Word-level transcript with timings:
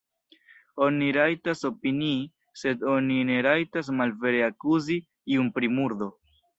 Oni 0.85 1.09
rajtas 1.17 1.61
opinii, 1.69 2.15
sed 2.63 2.83
oni 2.97 3.21
ne 3.31 3.39
rajtas 3.51 3.95
malvere 4.01 4.45
akuzi 4.53 5.01
iun 5.37 5.57
pri 5.59 5.75
murdo. 5.81 6.15